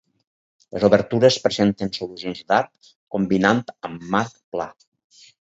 Les 0.77 0.85
obertures 0.87 1.37
presenten 1.43 1.91
solucions 1.97 2.41
d'arc 2.53 2.91
combinant 3.17 3.63
amb 3.91 4.09
marc 4.17 4.35
pla. 4.57 4.69